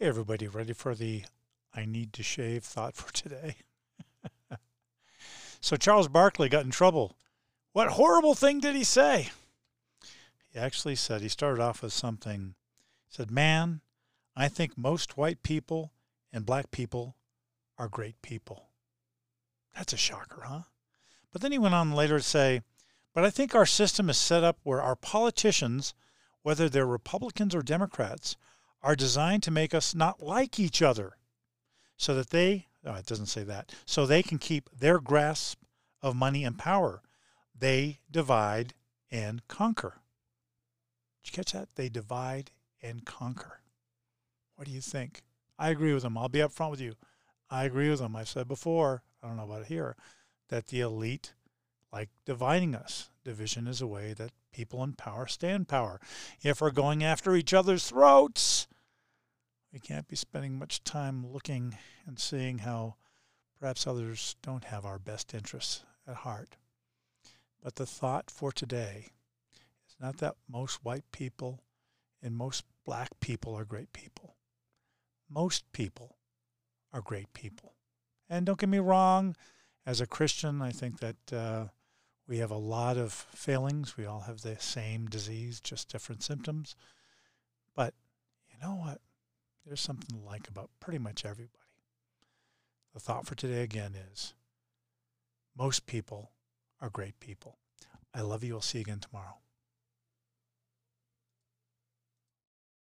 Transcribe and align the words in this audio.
Hey, 0.00 0.06
everybody, 0.06 0.46
ready 0.46 0.74
for 0.74 0.94
the 0.94 1.24
I 1.74 1.84
need 1.84 2.12
to 2.12 2.22
shave 2.22 2.62
thought 2.62 2.94
for 2.94 3.12
today? 3.12 3.56
so, 5.60 5.74
Charles 5.74 6.06
Barkley 6.06 6.48
got 6.48 6.64
in 6.64 6.70
trouble. 6.70 7.16
What 7.72 7.88
horrible 7.88 8.36
thing 8.36 8.60
did 8.60 8.76
he 8.76 8.84
say? 8.84 9.30
He 10.52 10.56
actually 10.56 10.94
said, 10.94 11.20
he 11.20 11.28
started 11.28 11.60
off 11.60 11.82
with 11.82 11.92
something. 11.92 12.54
He 13.08 13.16
said, 13.16 13.32
Man, 13.32 13.80
I 14.36 14.46
think 14.46 14.78
most 14.78 15.16
white 15.16 15.42
people 15.42 15.90
and 16.32 16.46
black 16.46 16.70
people 16.70 17.16
are 17.76 17.88
great 17.88 18.22
people. 18.22 18.68
That's 19.74 19.92
a 19.92 19.96
shocker, 19.96 20.42
huh? 20.46 20.62
But 21.32 21.42
then 21.42 21.50
he 21.50 21.58
went 21.58 21.74
on 21.74 21.90
later 21.90 22.18
to 22.18 22.24
say, 22.24 22.62
But 23.14 23.24
I 23.24 23.30
think 23.30 23.52
our 23.52 23.66
system 23.66 24.08
is 24.08 24.16
set 24.16 24.44
up 24.44 24.60
where 24.62 24.80
our 24.80 24.94
politicians, 24.94 25.92
whether 26.42 26.68
they're 26.68 26.86
Republicans 26.86 27.52
or 27.52 27.62
Democrats, 27.62 28.36
are 28.82 28.96
designed 28.96 29.42
to 29.44 29.50
make 29.50 29.74
us 29.74 29.94
not 29.94 30.22
like 30.22 30.58
each 30.58 30.82
other 30.82 31.16
so 31.96 32.14
that 32.14 32.30
they, 32.30 32.66
oh, 32.84 32.94
it 32.94 33.06
doesn't 33.06 33.26
say 33.26 33.42
that, 33.42 33.72
so 33.84 34.06
they 34.06 34.22
can 34.22 34.38
keep 34.38 34.70
their 34.76 35.00
grasp 35.00 35.58
of 36.00 36.14
money 36.14 36.44
and 36.44 36.58
power. 36.58 37.02
They 37.58 37.98
divide 38.10 38.74
and 39.10 39.46
conquer. 39.48 40.00
Did 41.22 41.32
you 41.32 41.36
catch 41.36 41.52
that? 41.52 41.70
They 41.74 41.88
divide 41.88 42.52
and 42.82 43.04
conquer. 43.04 43.60
What 44.54 44.66
do 44.66 44.72
you 44.72 44.80
think? 44.80 45.22
I 45.58 45.70
agree 45.70 45.92
with 45.92 46.04
them. 46.04 46.16
I'll 46.16 46.28
be 46.28 46.38
upfront 46.38 46.70
with 46.70 46.80
you. 46.80 46.94
I 47.50 47.64
agree 47.64 47.90
with 47.90 47.98
them. 47.98 48.14
I've 48.14 48.28
said 48.28 48.46
before, 48.46 49.02
I 49.22 49.26
don't 49.26 49.36
know 49.36 49.44
about 49.44 49.62
it 49.62 49.66
here, 49.66 49.96
that 50.48 50.68
the 50.68 50.80
elite 50.80 51.34
like 51.92 52.10
dividing 52.24 52.74
us. 52.74 53.10
Division 53.24 53.66
is 53.66 53.80
a 53.80 53.86
way 53.86 54.12
that 54.14 54.30
people 54.52 54.82
in 54.84 54.92
power 54.92 55.26
stay 55.26 55.50
in 55.50 55.64
power. 55.64 56.00
If 56.42 56.60
we're 56.60 56.70
going 56.70 57.02
after 57.02 57.34
each 57.34 57.52
other's 57.52 57.88
throats, 57.88 58.67
we 59.72 59.78
can't 59.78 60.08
be 60.08 60.16
spending 60.16 60.58
much 60.58 60.82
time 60.84 61.26
looking 61.26 61.76
and 62.06 62.18
seeing 62.18 62.58
how 62.58 62.96
perhaps 63.60 63.86
others 63.86 64.36
don't 64.42 64.64
have 64.64 64.84
our 64.84 64.98
best 64.98 65.34
interests 65.34 65.84
at 66.06 66.16
heart. 66.16 66.56
But 67.62 67.76
the 67.76 67.86
thought 67.86 68.30
for 68.30 68.52
today 68.52 69.08
is 69.88 69.96
not 70.00 70.18
that 70.18 70.36
most 70.48 70.84
white 70.84 71.10
people 71.12 71.62
and 72.22 72.36
most 72.36 72.64
black 72.84 73.10
people 73.20 73.54
are 73.54 73.64
great 73.64 73.92
people. 73.92 74.36
Most 75.28 75.70
people 75.72 76.16
are 76.92 77.02
great 77.02 77.32
people. 77.34 77.74
And 78.30 78.46
don't 78.46 78.58
get 78.58 78.68
me 78.68 78.78
wrong, 78.78 79.36
as 79.84 80.00
a 80.00 80.06
Christian, 80.06 80.60
I 80.60 80.70
think 80.70 81.00
that 81.00 81.32
uh, 81.32 81.64
we 82.26 82.38
have 82.38 82.50
a 82.50 82.56
lot 82.56 82.96
of 82.96 83.12
failings. 83.12 83.96
We 83.96 84.04
all 84.04 84.20
have 84.20 84.42
the 84.42 84.56
same 84.58 85.06
disease, 85.06 85.60
just 85.60 85.90
different 85.90 86.22
symptoms. 86.22 86.76
But 87.74 87.94
you 88.50 88.56
know 88.62 88.74
what? 88.74 89.00
There's 89.68 89.80
something 89.82 90.18
to 90.18 90.26
like 90.26 90.48
about 90.48 90.70
pretty 90.80 90.98
much 90.98 91.26
everybody. 91.26 91.52
The 92.94 93.00
thought 93.00 93.26
for 93.26 93.34
today 93.34 93.62
again 93.62 93.94
is 93.94 94.32
most 95.56 95.84
people 95.84 96.30
are 96.80 96.88
great 96.88 97.20
people. 97.20 97.58
I 98.14 98.22
love 98.22 98.42
you. 98.42 98.54
I'll 98.54 98.62
see 98.62 98.78
you 98.78 98.82
again 98.82 99.00
tomorrow. 99.00 99.36